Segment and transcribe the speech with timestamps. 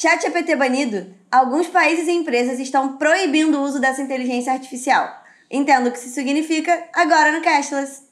[0.00, 1.12] ChatGPT banido?
[1.28, 5.12] Alguns países e empresas estão proibindo o uso dessa inteligência artificial.
[5.50, 8.04] Entendo o que isso significa agora no Cashless.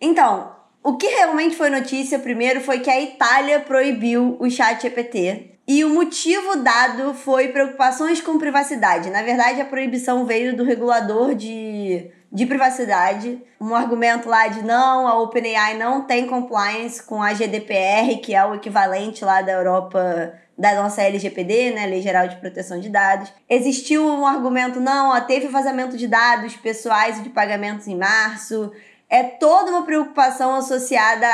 [0.00, 0.50] Então,
[0.82, 5.52] o que realmente foi notícia primeiro foi que a Itália proibiu o ChatGPT.
[5.68, 9.08] E o motivo dado foi preocupações com privacidade.
[9.08, 15.08] Na verdade, a proibição veio do regulador de de privacidade, um argumento lá de não,
[15.08, 20.32] a OpenAI não tem compliance com a GDPR, que é o equivalente lá da Europa
[20.60, 23.32] da nossa LGPD, né, Lei Geral de Proteção de Dados.
[23.48, 28.70] Existiu um argumento, não, ó, teve vazamento de dados pessoais e de pagamentos em março.
[29.08, 31.26] É toda uma preocupação associada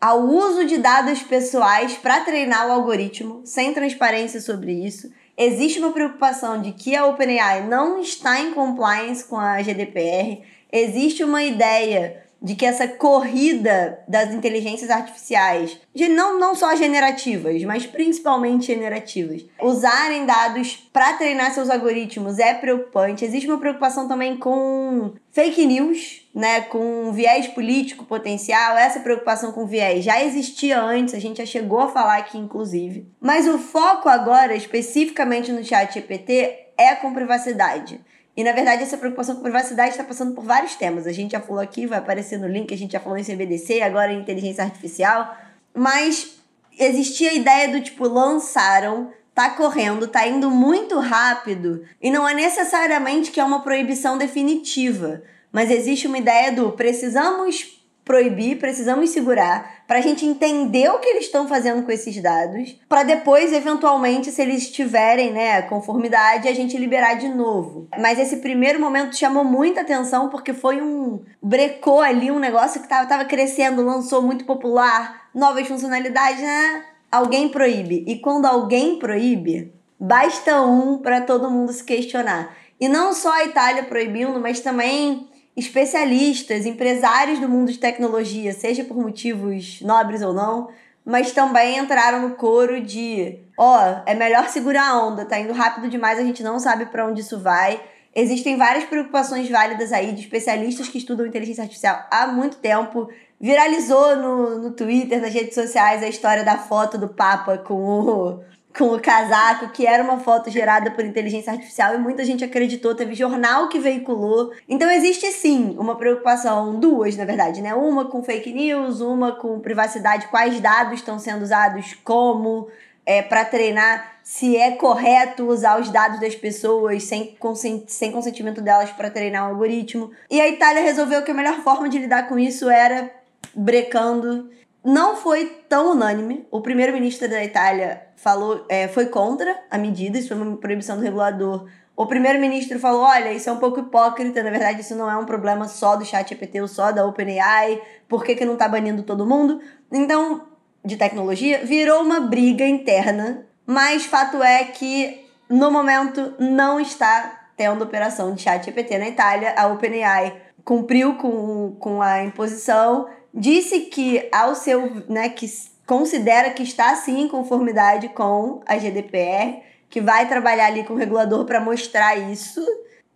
[0.00, 5.92] ao uso de dados pessoais para treinar o algoritmo, sem transparência sobre isso existe uma
[5.92, 12.21] preocupação de que a OpenAI não está em compliance com a GDPR, existe uma ideia
[12.42, 19.44] de que essa corrida das inteligências artificiais, de não, não só generativas, mas principalmente generativas,
[19.60, 23.24] usarem dados para treinar seus algoritmos é preocupante.
[23.24, 28.76] Existe uma preocupação também com fake news, né, com viés político potencial.
[28.76, 33.06] Essa preocupação com viés já existia antes, a gente já chegou a falar aqui inclusive.
[33.20, 38.00] Mas o foco agora, especificamente no chat GPT, é com privacidade.
[38.36, 41.06] E na verdade, essa preocupação com privacidade está passando por vários temas.
[41.06, 43.82] A gente já falou aqui, vai aparecer no link, a gente já falou em CBDC,
[43.82, 45.36] agora em inteligência artificial.
[45.74, 46.38] Mas
[46.78, 51.84] existia a ideia do tipo, lançaram, tá correndo, tá indo muito rápido.
[52.00, 55.22] E não é necessariamente que é uma proibição definitiva.
[55.52, 61.08] Mas existe uma ideia do precisamos proibir, precisamos segurar, para a gente entender o que
[61.08, 66.54] eles estão fazendo com esses dados, para depois, eventualmente, se eles tiverem né, conformidade, a
[66.54, 67.88] gente liberar de novo.
[67.98, 71.20] Mas esse primeiro momento chamou muita atenção porque foi um.
[71.42, 76.84] brecou ali um negócio que estava tava crescendo, lançou muito popular, novas funcionalidades, né?
[77.10, 78.04] Alguém proíbe.
[78.06, 82.56] E quando alguém proíbe, basta um para todo mundo se questionar.
[82.80, 88.84] E não só a Itália proibindo, mas também especialistas, empresários do mundo de tecnologia, seja
[88.84, 90.68] por motivos nobres ou não,
[91.04, 95.52] mas também entraram no coro de, ó, oh, é melhor segurar a onda, tá indo
[95.52, 97.80] rápido demais, a gente não sabe para onde isso vai.
[98.14, 103.08] Existem várias preocupações válidas aí de especialistas que estudam inteligência artificial há muito tempo.
[103.40, 108.40] Viralizou no, no Twitter, nas redes sociais, a história da foto do Papa com o,
[108.76, 112.94] com o casaco, que era uma foto gerada por inteligência artificial e muita gente acreditou,
[112.94, 114.52] teve jornal que veiculou.
[114.68, 117.74] Então existe sim uma preocupação, duas na verdade, né?
[117.74, 122.68] Uma com fake news, uma com privacidade, quais dados estão sendo usados, como,
[123.04, 128.60] é, para treinar se é correto usar os dados das pessoas sem, consent sem consentimento
[128.60, 130.10] delas para treinar um algoritmo.
[130.30, 133.10] E a Itália resolveu que a melhor forma de lidar com isso era
[133.54, 134.48] brecando
[134.84, 136.46] não foi tão unânime.
[136.50, 141.02] O primeiro-ministro da Itália falou, é, foi contra a medida, isso foi uma proibição do
[141.02, 141.66] regulador.
[141.96, 145.26] O primeiro-ministro falou: olha, isso é um pouco hipócrita, na verdade, isso não é um
[145.26, 149.02] problema só do chat GPT ou só da OpenAI, por que, que não tá banindo
[149.02, 149.60] todo mundo?
[149.90, 150.48] Então,
[150.84, 157.84] de tecnologia, virou uma briga interna, mas fato é que no momento não está tendo
[157.84, 159.54] operação de chat GPT na Itália.
[159.56, 160.34] A OpenAI
[160.64, 165.46] cumpriu com, com a imposição disse que ao seu, né, que
[165.86, 170.96] considera que está sim em conformidade com a GDPR, que vai trabalhar ali com o
[170.96, 172.64] regulador para mostrar isso,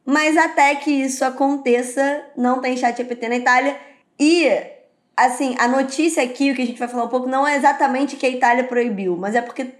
[0.05, 3.77] mas até que isso aconteça, não tem chat GPT na Itália
[4.19, 4.49] e
[5.17, 8.17] assim, a notícia aqui, o que a gente vai falar um pouco, não é exatamente
[8.17, 9.73] que a Itália proibiu, mas é porque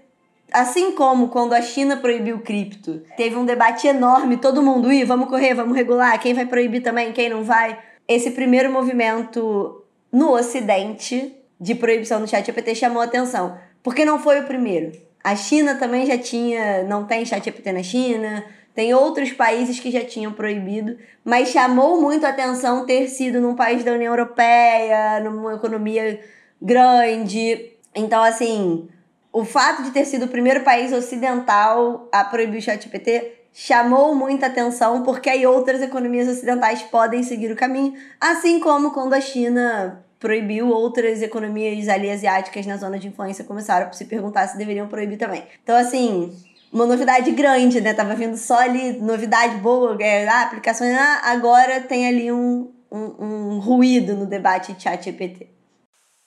[0.51, 5.27] Assim como quando a China proibiu cripto, teve um debate enorme, todo mundo, ih, vamos
[5.27, 7.77] correr, vamos regular, quem vai proibir também, quem não vai.
[8.07, 9.83] Esse primeiro movimento
[10.17, 13.55] no Ocidente de proibição do chat GPT chamou atenção.
[13.83, 14.91] Porque não foi o primeiro.
[15.23, 19.91] A China também já tinha, não tem chat GPT na China, tem outros países que
[19.91, 25.53] já tinham proibido, mas chamou muito atenção ter sido num país da União Europeia, numa
[25.53, 26.19] economia
[26.59, 27.73] grande.
[27.93, 28.89] Então, assim,
[29.31, 34.15] o fato de ter sido o primeiro país ocidental a proibir o chat GPT chamou
[34.15, 39.21] muita atenção porque aí outras economias ocidentais podem seguir o caminho, assim como quando a
[39.21, 44.57] China proibiu outras economias ali asiáticas na zona de influência começaram a se perguntar se
[44.57, 45.43] deveriam proibir também.
[45.63, 46.33] Então assim,
[46.71, 47.93] uma novidade grande, né?
[47.93, 53.25] Tava vindo só ali novidade boa, é, ah, aplicações, ah, agora tem ali um, um,
[53.25, 55.47] um ruído no debate de chat GPT.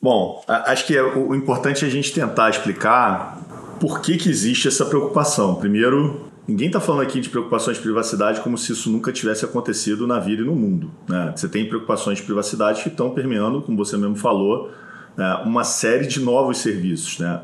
[0.02, 3.38] Bom, acho que é, o importante é a gente tentar explicar
[3.78, 5.56] por que, que existe essa preocupação.
[5.56, 10.04] Primeiro, Ninguém está falando aqui de preocupações de privacidade como se isso nunca tivesse acontecido
[10.04, 10.90] na vida e no mundo.
[11.08, 11.32] Né?
[11.36, 14.68] Você tem preocupações de privacidade que estão permeando, como você mesmo falou,
[15.16, 17.20] né, uma série de novos serviços.
[17.20, 17.40] Né?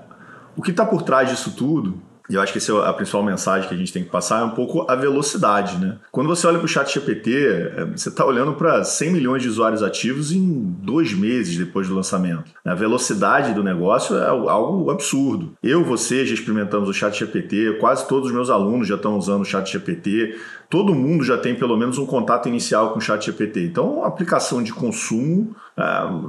[0.56, 3.22] O que está por trás disso tudo e eu acho que essa é a principal
[3.22, 5.96] mensagem que a gente tem que passar, é um pouco a velocidade, né?
[6.10, 7.46] Quando você olha para o chat GPT,
[7.76, 11.94] é, você está olhando para 100 milhões de usuários ativos em dois meses depois do
[11.94, 12.50] lançamento.
[12.64, 15.56] A velocidade do negócio é algo absurdo.
[15.62, 19.42] Eu, você já experimentamos o chat GPT, quase todos os meus alunos já estão usando
[19.42, 20.36] o chat GPT,
[20.68, 23.64] todo mundo já tem pelo menos um contato inicial com o chat GPT.
[23.64, 25.54] Então, a aplicação de consumo,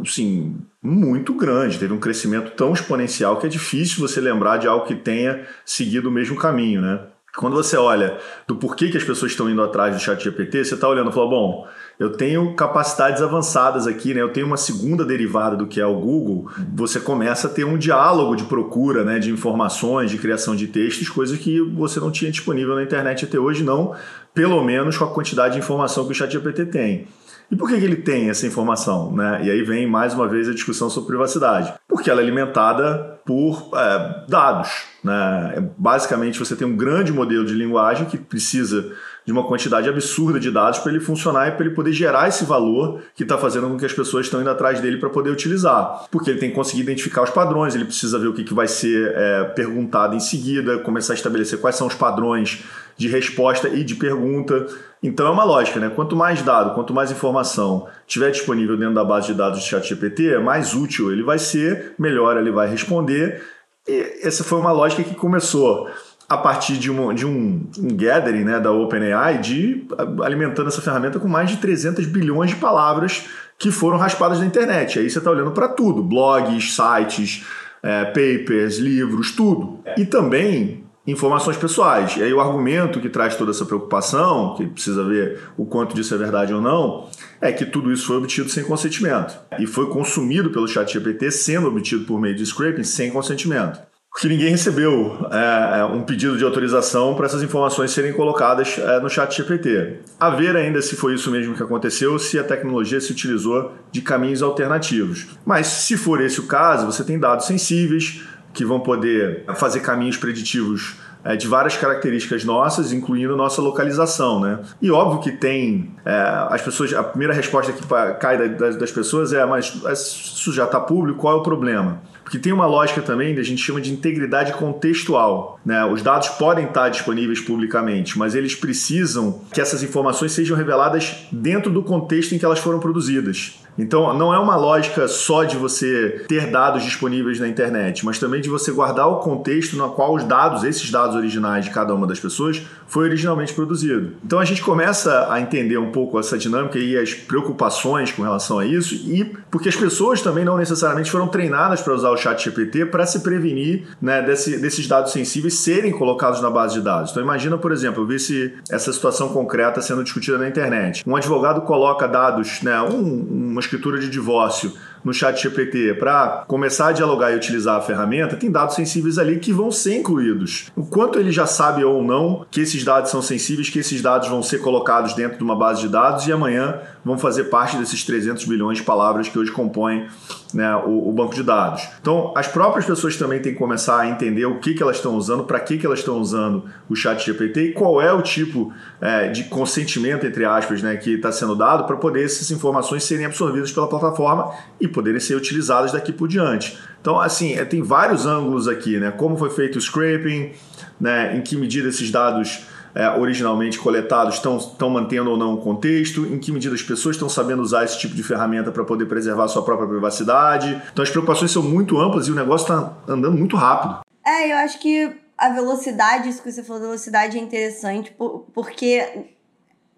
[0.01, 4.85] assim, muito grande, teve um crescimento tão exponencial que é difícil você lembrar de algo
[4.85, 6.99] que tenha seguido o mesmo caminho, né?
[7.37, 8.17] Quando você olha
[8.47, 11.13] do porquê que as pessoas estão indo atrás do chat GPT, você está olhando e
[11.13, 11.67] fala, bom,
[11.99, 14.21] eu tenho capacidades avançadas aqui, né?
[14.21, 16.49] Eu tenho uma segunda derivada do que é o Google.
[16.73, 19.19] Você começa a ter um diálogo de procura, né?
[19.19, 23.37] De informações, de criação de textos, coisa que você não tinha disponível na internet até
[23.37, 23.93] hoje, não.
[24.33, 27.07] Pelo menos com a quantidade de informação que o chat GPT tem.
[27.49, 29.11] E por que, que ele tem essa informação?
[29.15, 29.41] Né?
[29.45, 31.73] E aí vem mais uma vez a discussão sobre privacidade.
[31.87, 34.83] Porque ela é alimentada por é, dados.
[35.03, 35.53] Né?
[35.55, 38.93] É, basicamente, você tem um grande modelo de linguagem que precisa
[39.27, 42.45] de uma quantidade absurda de dados para ele funcionar e para ele poder gerar esse
[42.45, 46.05] valor que está fazendo com que as pessoas estão indo atrás dele para poder utilizar.
[46.09, 48.69] Porque ele tem que conseguir identificar os padrões, ele precisa ver o que, que vai
[48.69, 52.63] ser é, perguntado em seguida, começar a estabelecer quais são os padrões
[52.95, 54.65] de resposta e de pergunta.
[55.03, 55.91] Então é uma lógica, né?
[55.93, 60.37] Quanto mais dado, quanto mais informação tiver disponível dentro da base de dados do ChatGPT,
[60.37, 63.43] mais útil ele vai ser, melhor ele vai responder.
[63.85, 65.89] E essa foi uma lógica que começou
[66.29, 69.87] a partir de, um, de um, um gathering né, da OpenAI, de
[70.23, 73.25] alimentando essa ferramenta com mais de 300 bilhões de palavras
[73.57, 74.99] que foram raspadas na internet.
[74.99, 77.45] Aí você está olhando para tudo: blogs, sites,
[77.81, 79.79] é, papers, livros, tudo.
[79.97, 82.17] E também informações pessoais.
[82.17, 86.13] E aí o argumento que traz toda essa preocupação, que precisa ver o quanto disso
[86.13, 87.07] é verdade ou não,
[87.39, 89.39] é que tudo isso foi obtido sem consentimento.
[89.57, 93.79] E foi consumido pelo chat GPT sendo obtido por meio de scraping sem consentimento.
[94.17, 98.99] Porque ninguém recebeu é, é um pedido de autorização para essas informações serem colocadas é,
[98.99, 99.99] no chat GPT.
[100.19, 104.01] A ver ainda se foi isso mesmo que aconteceu, se a tecnologia se utilizou de
[104.01, 105.27] caminhos alternativos.
[105.45, 108.23] Mas se for esse o caso, você tem dados sensíveis,
[108.55, 114.61] que vão poder fazer caminhos preditivos é, de várias características nossas, incluindo nossa localização, né?
[114.81, 116.11] E óbvio que tem é,
[116.49, 117.83] as pessoas, a primeira resposta que
[118.19, 122.01] cai das, das pessoas é, mas isso já está público, qual é o problema?
[122.27, 125.57] Porque tem uma lógica também que a gente chama de integridade contextual.
[125.65, 125.85] Né?
[125.85, 131.71] Os dados podem estar disponíveis publicamente, mas eles precisam que essas informações sejam reveladas dentro
[131.71, 133.61] do contexto em que elas foram produzidas.
[133.77, 138.41] Então, não é uma lógica só de você ter dados disponíveis na internet, mas também
[138.41, 142.07] de você guardar o contexto no qual os dados, esses dados originais de cada uma
[142.07, 144.13] das pessoas, foi originalmente produzido.
[144.25, 148.57] Então, a gente começa a entender um pouco essa dinâmica e as preocupações com relação
[148.57, 152.43] a isso, e porque as pessoas também não necessariamente foram treinadas para usar o chat
[152.43, 157.11] GPT para se prevenir né, desse, desses dados sensíveis serem colocados na base de dados.
[157.11, 161.03] Então, imagina, por exemplo, eu vi se essa situação concreta sendo discutida na internet.
[161.07, 164.73] Um advogado coloca dados, né, um, uma escritura de divórcio
[165.07, 169.39] no chat GPT para começar a dialogar e utilizar a ferramenta, tem dados sensíveis ali
[169.39, 170.69] que vão ser incluídos.
[170.75, 174.27] O quanto ele já sabe ou não que esses dados são sensíveis, que esses dados
[174.27, 178.03] vão ser colocados dentro de uma base de dados e amanhã vão fazer parte desses
[178.03, 180.07] 300 bilhões de palavras que hoje compõem
[180.53, 181.87] né, o, o, banco de dados.
[182.01, 185.15] Então, as próprias pessoas também têm que começar a entender o que, que elas estão
[185.15, 188.73] usando, para que, que elas estão usando o chat GPT e qual é o tipo
[189.01, 193.25] é, de consentimento, entre aspas, né, que está sendo dado para poder essas informações serem
[193.25, 196.75] absorvidas pela plataforma e poderem ser utilizadas daqui por diante.
[196.99, 199.11] Então, assim, é, tem vários ângulos aqui, né?
[199.11, 200.53] Como foi feito o scraping,
[200.99, 201.37] né?
[201.37, 206.39] em que medida esses dados é, originalmente coletados estão, mantendo ou não o contexto, em
[206.39, 209.61] que medida as pessoas estão sabendo usar esse tipo de ferramenta para poder preservar sua
[209.61, 210.81] própria privacidade.
[210.91, 213.99] Então as preocupações são muito amplas e o negócio está andando muito rápido.
[214.25, 218.11] É, eu acho que a velocidade, isso que você falou, velocidade é interessante,
[218.51, 219.36] porque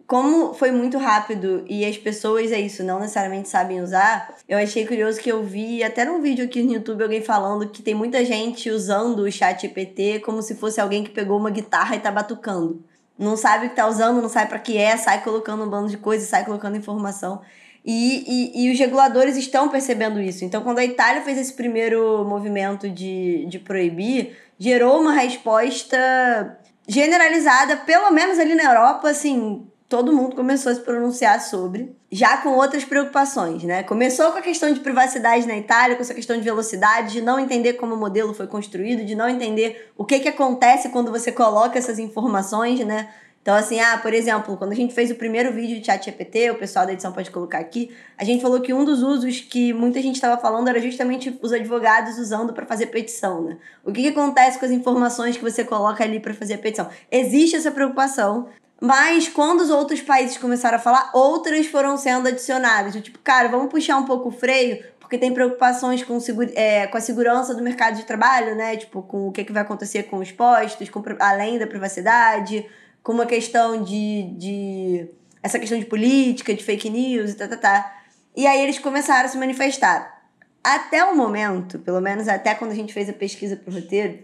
[0.09, 4.83] como foi muito rápido e as pessoas, é isso, não necessariamente sabem usar, eu achei
[4.83, 8.25] curioso que eu vi até num vídeo aqui no YouTube alguém falando que tem muita
[8.25, 12.09] gente usando o chat GPT como se fosse alguém que pegou uma guitarra e tá
[12.09, 12.83] batucando.
[13.19, 15.89] Não sabe o que tá usando, não sabe para que é, sai colocando um bando
[15.89, 17.41] de coisas, sai colocando informação.
[17.85, 20.43] E, e, e, os reguladores estão percebendo isso.
[20.43, 27.77] Então, quando a Itália fez esse primeiro movimento de, de proibir, gerou uma resposta generalizada,
[27.77, 32.49] pelo menos ali na Europa, assim, todo mundo começou a se pronunciar sobre, já com
[32.49, 33.81] outras preocupações, né?
[33.81, 37.39] Começou com a questão de privacidade na Itália, com essa questão de velocidade, de não
[37.39, 41.31] entender como o modelo foi construído, de não entender o que, que acontece quando você
[41.31, 43.09] coloca essas informações, né?
[43.41, 46.51] Então, assim, ah, por exemplo, quando a gente fez o primeiro vídeo de chat GPT,
[46.51, 49.73] o pessoal da edição pode colocar aqui, a gente falou que um dos usos que
[49.73, 53.57] muita gente estava falando era justamente os advogados usando para fazer petição, né?
[53.83, 56.89] O que, que acontece com as informações que você coloca ali para fazer a petição?
[57.09, 58.49] Existe essa preocupação,
[58.81, 62.93] mas quando os outros países começaram a falar, outras foram sendo adicionadas.
[63.01, 66.17] Tipo, cara, vamos puxar um pouco o freio, porque tem preocupações com,
[66.55, 68.77] é, com a segurança do mercado de trabalho, né?
[68.77, 72.65] Tipo, com o que, que vai acontecer com os postos, com, além da privacidade
[73.03, 75.07] com uma questão de, de.
[75.41, 78.01] essa questão de política, de fake news e tá, tá, tá.
[78.35, 80.21] E aí eles começaram a se manifestar.
[80.63, 84.19] Até o momento, pelo menos até quando a gente fez a pesquisa pro roteiro,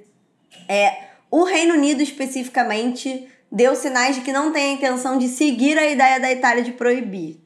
[0.68, 5.80] é, o Reino Unido especificamente deu sinais de que não tem a intenção de seguir
[5.80, 7.40] a ideia da Itália de proibir.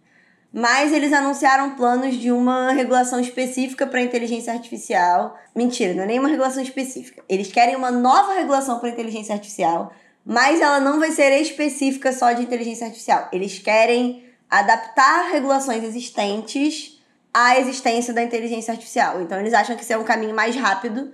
[0.52, 5.38] Mas eles anunciaram planos de uma regulação específica para inteligência artificial.
[5.56, 7.24] Mentira, não é nenhuma regulação específica.
[7.30, 9.94] Eles querem uma nova regulação para inteligência artificial
[10.26, 13.28] mas ela não vai ser específica só de inteligência artificial.
[13.32, 17.02] Eles querem adaptar regulações existentes
[17.34, 19.22] à existência da inteligência artificial.
[19.22, 21.12] Então, eles acham que isso é um caminho mais rápido.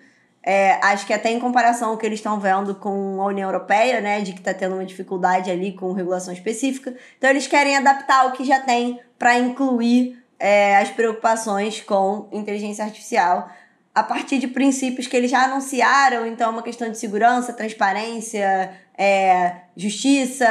[0.48, 4.00] É, acho que até em comparação ao que eles estão vendo com a União Europeia,
[4.00, 6.96] né, de que está tendo uma dificuldade ali com regulação específica.
[7.18, 12.86] Então, eles querem adaptar o que já tem para incluir é, as preocupações com inteligência
[12.86, 13.50] artificial
[13.96, 19.56] a partir de princípios que eles já anunciaram, então uma questão de segurança, transparência, é,
[19.76, 20.46] justiça,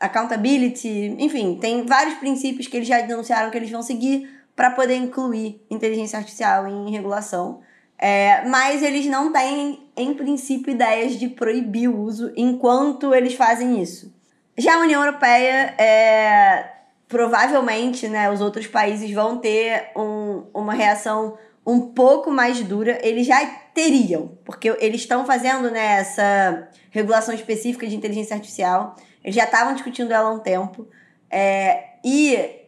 [0.00, 4.94] accountability, enfim, tem vários princípios que eles já anunciaram que eles vão seguir para poder
[4.94, 7.60] incluir inteligência artificial em regulação.
[8.02, 13.82] É, mas eles não têm, em princípio, ideias de proibir o uso enquanto eles fazem
[13.82, 14.10] isso.
[14.56, 16.70] Já a União Europeia, é,
[17.06, 23.26] provavelmente, né, os outros países vão ter um, uma reação um pouco mais dura, eles
[23.26, 29.44] já teriam, porque eles estão fazendo né, essa regulação específica de inteligência artificial, eles já
[29.44, 30.88] estavam discutindo ela há um tempo,
[31.30, 32.59] é, e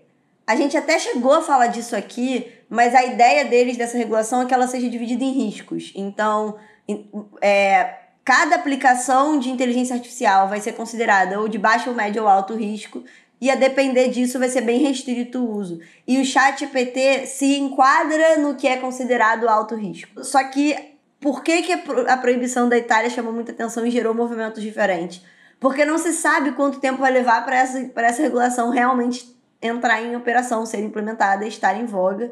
[0.47, 4.47] a gente até chegou a falar disso aqui, mas a ideia deles dessa regulação é
[4.47, 5.93] que ela seja dividida em riscos.
[5.95, 6.57] Então,
[7.41, 7.95] é,
[8.25, 13.05] cada aplicação de inteligência artificial vai ser considerada ou de baixo, médio ou alto risco,
[13.41, 15.81] e a depender disso vai ser bem restrito o uso.
[16.07, 20.25] E o chat PT se enquadra no que é considerado alto risco.
[20.25, 20.77] Só que
[21.21, 25.23] por que, que a proibição da Itália chamou muita atenção e gerou movimentos diferentes?
[25.59, 29.33] Porque não se sabe quanto tempo vai levar para essa, essa regulação realmente
[29.63, 32.31] entrar em operação, ser implementada, estar em voga.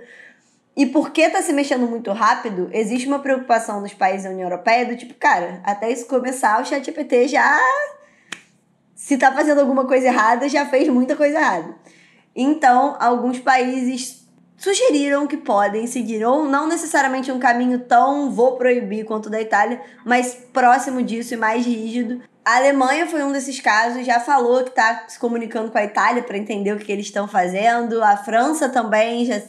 [0.76, 4.86] E porque está se mexendo muito rápido, existe uma preocupação nos países da União Europeia
[4.86, 7.60] do tipo, cara, até isso começar, o ChatGPT já
[8.94, 11.74] se tá fazendo alguma coisa errada, já fez muita coisa errada.
[12.36, 19.06] Então, alguns países sugeriram que podem seguir, ou não necessariamente um caminho tão vou proibir
[19.06, 22.22] quanto o da Itália, mas próximo disso e mais rígido.
[22.44, 26.22] A Alemanha foi um desses casos, já falou que está se comunicando com a Itália
[26.22, 28.02] para entender o que eles estão fazendo.
[28.02, 29.40] A França também já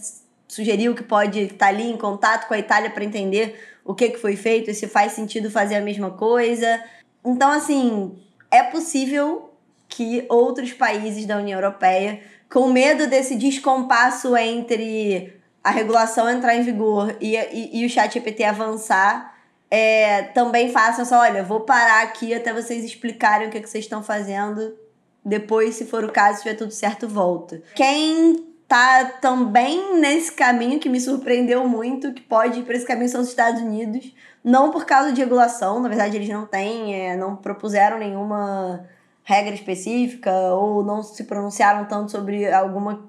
[0.47, 4.09] sugeriu que pode estar tá ali em contato com a Itália para entender o que,
[4.09, 6.83] que foi feito e se faz sentido fazer a mesma coisa.
[7.23, 8.17] Então, assim,
[8.49, 9.49] é possível
[9.87, 12.19] que outros países da União Europeia,
[12.49, 15.33] com medo desse descompasso entre
[15.63, 19.30] a regulação entrar em vigor e, e, e o chat GPT avançar,
[19.71, 23.85] é, também façam só, olha, vou parar aqui até vocês explicarem o que, que vocês
[23.85, 24.77] estão fazendo.
[25.23, 27.63] Depois, se for o caso, se tiver tudo certo, volta.
[27.73, 33.07] Quem tá também nesse caminho que me surpreendeu muito, que pode ir para esse caminho
[33.07, 34.13] são os Estados Unidos.
[34.43, 38.85] Não por causa de regulação, na verdade eles não têm, é, não propuseram nenhuma
[39.23, 43.05] regra específica ou não se pronunciaram tanto sobre alguma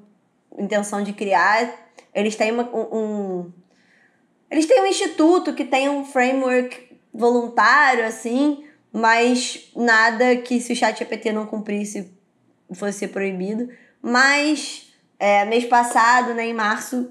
[0.56, 1.72] intenção de criar.
[2.14, 3.50] Eles têm uma, um,
[4.52, 10.76] eles têm um instituto que tem um framework voluntário assim, mas nada que se o
[10.76, 12.12] chat GPT não cumprisse
[12.74, 13.70] fosse proibido.
[14.02, 17.10] Mas é, mês passado, né, em março,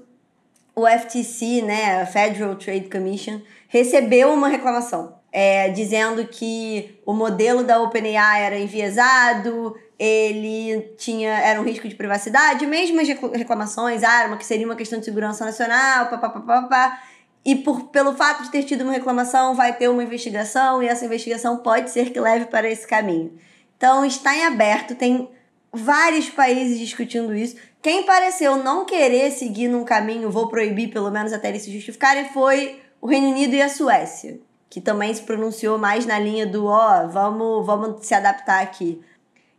[0.72, 7.64] o FTC, né, a Federal Trade Commission, recebeu uma reclamação é, dizendo que o modelo
[7.64, 14.26] da OpenAI era enviesado, ele tinha era um risco de privacidade, mesmo as reclamações, ah,
[14.26, 17.02] uma que seria uma questão de segurança nacional, papapá.
[17.44, 21.04] E por, pelo fato de ter tido uma reclamação, vai ter uma investigação e essa
[21.04, 23.36] investigação pode ser que leve para esse caminho.
[23.76, 25.28] Então está em aberto, tem
[25.72, 27.56] vários países discutindo isso.
[27.80, 32.28] Quem pareceu não querer seguir num caminho, vou proibir pelo menos até eles se justificarem,
[32.28, 34.38] foi o Reino Unido e a Suécia,
[34.70, 39.02] que também se pronunciou mais na linha do ó, oh, vamos, vamos se adaptar aqui.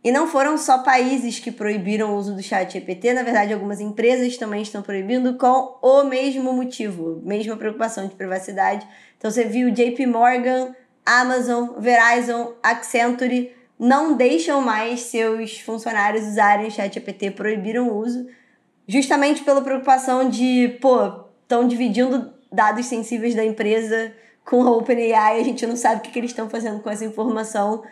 [0.04, 3.80] E não foram só países que proibiram o uso do chat GPT, na verdade, algumas
[3.80, 8.86] empresas também estão proibindo com o mesmo motivo, mesma preocupação de privacidade.
[9.16, 16.70] Então você viu JP Morgan, Amazon, Verizon, Accenture não deixam mais seus funcionários usarem o
[16.70, 18.26] chat GPT, proibiram o uso,
[18.86, 24.12] justamente pela preocupação de, pô, estão dividindo dados sensíveis da empresa
[24.44, 27.04] com a OpenAI, a gente não sabe o que, que eles estão fazendo com essa
[27.04, 27.82] informação.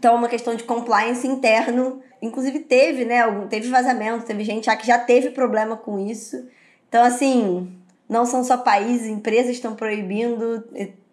[0.00, 2.00] Então, é uma questão de compliance interno.
[2.22, 3.20] Inclusive, teve, né?
[3.50, 6.48] Teve vazamento, teve gente já que já teve problema com isso.
[6.88, 7.70] Então, assim,
[8.08, 10.64] não são só países, empresas estão proibindo.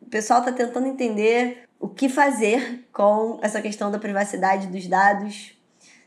[0.01, 5.51] O pessoal está tentando entender o que fazer com essa questão da privacidade dos dados.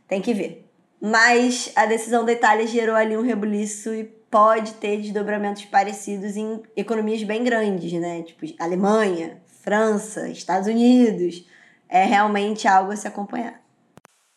[0.09, 0.67] Tem que ver.
[0.99, 6.63] Mas a decisão da Itália gerou ali um rebuliço e pode ter desdobramentos parecidos em
[6.75, 8.23] economias bem grandes, né?
[8.23, 11.45] Tipo Alemanha, França, Estados Unidos.
[11.91, 13.61] É realmente algo a se acompanhar.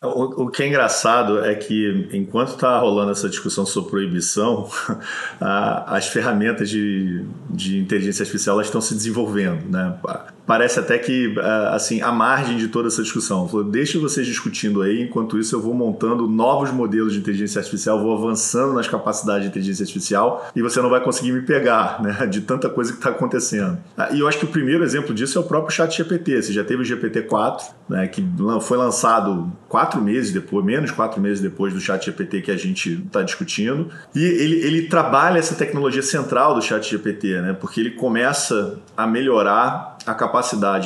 [0.04, 4.70] O, o, que é engraçado é que, enquanto está rolando essa discussão sobre proibição,
[5.40, 9.64] a, as ferramentas de, de inteligência artificial estão se desenvolvendo.
[9.70, 9.98] Né?
[10.46, 11.36] Parece até que
[11.72, 13.50] assim a margem de toda essa discussão.
[13.70, 18.16] Deixe vocês discutindo aí, enquanto isso eu vou montando novos modelos de inteligência artificial, vou
[18.18, 22.42] avançando nas capacidades de inteligência artificial e você não vai conseguir me pegar, né, de
[22.42, 23.78] tanta coisa que está acontecendo.
[23.98, 26.42] Ah, e eu acho que o primeiro exemplo disso é o próprio Chat GPT.
[26.42, 28.24] Você já teve o GPT-4, né, que
[28.62, 33.04] foi lançado quatro meses depois, menos quatro meses depois do Chat GPT que a gente
[33.06, 37.92] está discutindo, e ele, ele trabalha essa tecnologia central do Chat GPT, né, porque ele
[37.92, 40.33] começa a melhorar a capacidade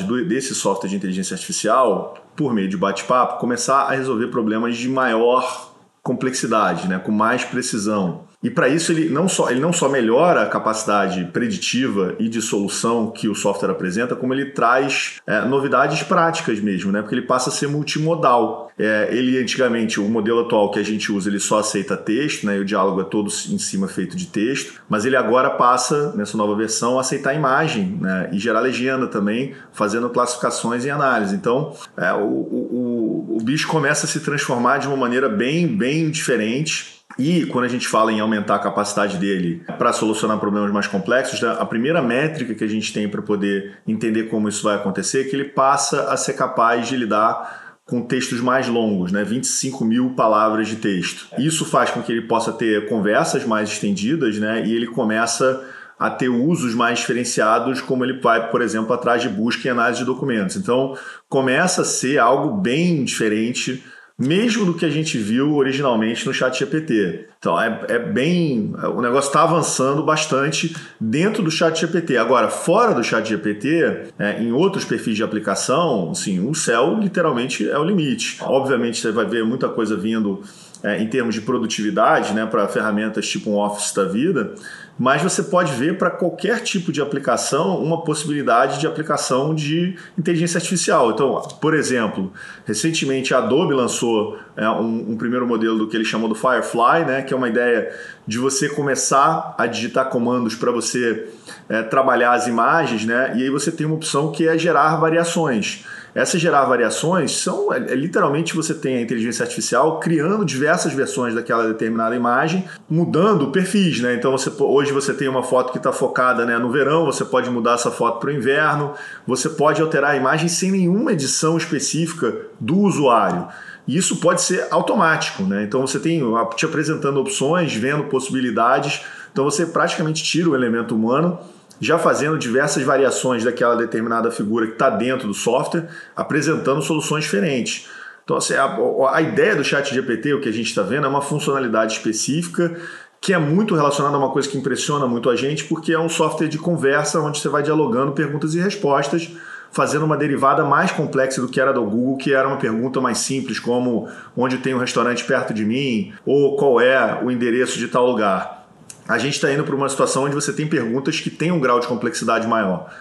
[0.05, 4.89] do, desse software de inteligência artificial, por meio de bate-papo, começar a resolver problemas de
[4.89, 5.73] maior
[6.03, 8.26] complexidade, né, com mais precisão.
[8.43, 12.39] E para isso ele não, só, ele não só melhora a capacidade preditiva e de
[12.41, 17.01] solução que o software apresenta, como ele traz é, novidades práticas mesmo, né?
[17.01, 18.71] Porque ele passa a ser multimodal.
[18.77, 22.57] É, ele antigamente, o modelo atual que a gente usa, ele só aceita texto, né?
[22.57, 26.37] E o diálogo é todo em cima feito de texto, mas ele agora passa, nessa
[26.37, 28.29] nova versão, a aceitar imagem né?
[28.31, 31.35] e gerar legenda também, fazendo classificações e análise.
[31.35, 36.11] Então, é, o, o, o bicho começa a se transformar de uma maneira bem, bem
[36.11, 40.87] diferente e quando a gente fala em aumentar a capacidade dele para solucionar problemas mais
[40.87, 44.75] complexos, né, a primeira métrica que a gente tem para poder entender como isso vai
[44.75, 49.23] acontecer é que ele passa a ser capaz de lidar com textos mais longos, né?
[49.23, 51.27] 25 mil palavras de texto.
[51.37, 54.65] Isso faz com que ele possa ter conversas mais estendidas, né?
[54.65, 55.65] E ele começa
[55.97, 59.99] a ter usos mais diferenciados, como ele vai, por exemplo, atrás de busca e análise
[59.99, 60.57] de documentos.
[60.57, 60.95] Então,
[61.27, 63.83] começa a ser algo bem diferente
[64.19, 67.27] mesmo do que a gente viu originalmente no chat GPT.
[67.37, 68.73] Então é, é bem.
[68.95, 72.17] O negócio está avançando bastante dentro do chat GPT.
[72.17, 77.69] Agora, fora do chat GPT, é, em outros perfis de aplicação, assim, o céu literalmente
[77.69, 78.37] é o limite.
[78.41, 80.41] Obviamente, você vai ver muita coisa vindo
[80.83, 84.53] é, em termos de produtividade, né, para ferramentas tipo um Office da vida
[84.99, 90.57] mas você pode ver para qualquer tipo de aplicação uma possibilidade de aplicação de inteligência
[90.57, 91.11] artificial.
[91.11, 92.33] Então, por exemplo,
[92.65, 97.05] recentemente a Adobe lançou é, um, um, primeiro modelo do que ele chamou do Firefly,
[97.05, 97.93] né, que é uma ideia
[98.25, 101.27] de você começar a digitar comandos para você
[101.69, 105.85] é, trabalhar as imagens, né, e aí você tem uma opção que é gerar variações.
[106.15, 111.35] Essa gerar variações são é, é, literalmente você tem a inteligência artificial criando diversas versões
[111.35, 114.15] daquela determinada imagem, mudando perfis, né?
[114.15, 117.49] Então você, hoje você tem uma foto que está focada né, no verão, você pode
[117.49, 118.93] mudar essa foto para o inverno,
[119.25, 123.47] você pode alterar a imagem sem nenhuma edição específica do usuário.
[123.87, 125.63] E isso pode ser automático, né?
[125.63, 126.21] Então você tem
[126.55, 129.01] te apresentando opções, vendo possibilidades.
[129.31, 131.39] Então você praticamente tira o elemento humano
[131.79, 137.87] já fazendo diversas variações daquela determinada figura que está dentro do software, apresentando soluções diferentes.
[138.23, 138.77] Então, assim, a,
[139.13, 142.75] a ideia do chat GPT, o que a gente está vendo, é uma funcionalidade específica
[143.19, 146.09] que é muito relacionada a uma coisa que impressiona muito a gente, porque é um
[146.09, 149.31] software de conversa onde você vai dialogando perguntas e respostas,
[149.71, 153.17] fazendo uma derivada mais complexa do que era do Google, que era uma pergunta mais
[153.19, 157.87] simples, como onde tem um restaurante perto de mim, ou qual é o endereço de
[157.87, 158.66] tal lugar
[159.07, 161.79] a gente está indo para uma situação onde você tem perguntas que têm um grau
[161.79, 162.91] de complexidade maior.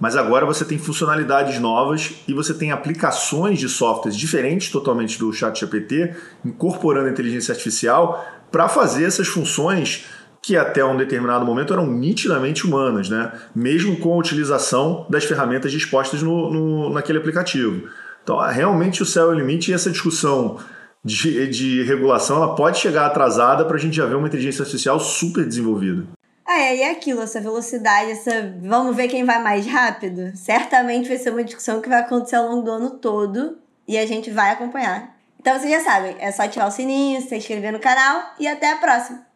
[0.00, 5.32] Mas agora você tem funcionalidades novas e você tem aplicações de softwares diferentes totalmente do
[5.32, 10.06] ChatGPT, incorporando inteligência artificial para fazer essas funções
[10.42, 13.30] que até um determinado momento eram nitidamente humanas, né?
[13.54, 17.88] mesmo com a utilização das ferramentas dispostas no, no naquele aplicativo.
[18.24, 20.58] Então, realmente o céu é o limite e essa discussão
[21.04, 25.00] de, de regulação ela pode chegar atrasada para a gente já ver uma inteligência artificial
[25.00, 26.06] super desenvolvida.
[26.46, 28.54] É, e é aquilo, essa velocidade, essa.
[28.60, 30.36] Vamos ver quem vai mais rápido?
[30.36, 34.06] Certamente vai ser uma discussão que vai acontecer ao longo do ano todo e a
[34.06, 35.16] gente vai acompanhar.
[35.40, 38.72] Então vocês já sabem, é só ativar o sininho, se inscrever no canal e até
[38.72, 39.26] a próxima.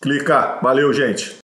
[0.00, 0.58] Clica.
[0.62, 1.36] Valeu, gente.